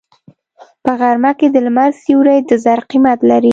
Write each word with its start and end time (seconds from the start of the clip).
په 0.83 0.91
غرمه 0.99 1.31
کې 1.39 1.47
د 1.51 1.57
لمر 1.65 1.91
سیوری 2.03 2.39
د 2.49 2.51
زر 2.63 2.79
قیمت 2.89 3.19
لري 3.29 3.49